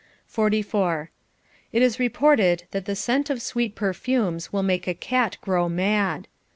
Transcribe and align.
4 0.25 0.49
1. 0.49 1.09
It 1.71 1.83
is 1.83 1.99
reported 1.99 2.63
that 2.71 2.85
the 2.85 2.95
scent 2.95 3.29
of 3.29 3.39
sweet 3.39 3.75
perfumes 3.75 4.51
will 4.51 4.63
make 4.63 4.87
a 4.87 4.95
cat 4.95 5.37
grow 5.43 5.69
mad. 5.69 6.27